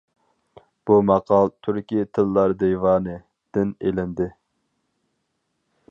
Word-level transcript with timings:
بۇ 0.89 0.95
ماقال 1.09 1.51
«تۈركىي 1.67 2.07
تىللار 2.19 2.55
دىۋانى» 2.65 3.19
دىن 3.59 3.75
ئېلىندى. 3.87 4.31